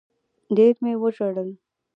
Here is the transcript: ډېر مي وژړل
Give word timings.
ډېر 0.55 0.73
مي 0.83 0.93
وژړل 1.01 1.49